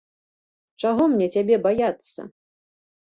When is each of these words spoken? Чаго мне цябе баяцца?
Чаго 0.85 1.03
мне 1.13 1.27
цябе 1.37 1.55
баяцца? 1.67 2.21